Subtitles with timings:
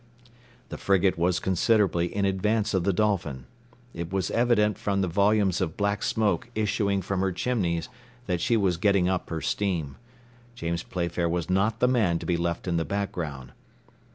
[0.69, 3.45] The frigate was considerably in advance of the Dolphin.
[3.93, 7.87] It was evident from the volumes of black smoke issuing from her chimneys
[8.25, 9.97] that she was getting up her steam.
[10.55, 13.51] James Playfair was not the man to be left in the background.